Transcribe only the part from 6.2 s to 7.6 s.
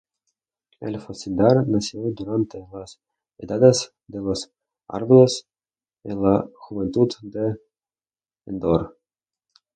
la juventud de